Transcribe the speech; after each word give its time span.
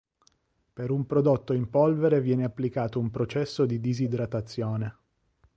Per 0.73 0.89
un 0.89 1.05
prodotto 1.05 1.53
in 1.53 1.69
polvere 1.69 2.21
viene 2.21 2.43
applicato 2.43 2.99
un 2.99 3.11
processo 3.11 3.67
di 3.67 3.79
disidratazione. 3.79 4.95